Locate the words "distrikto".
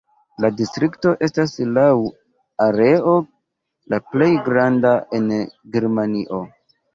0.59-1.11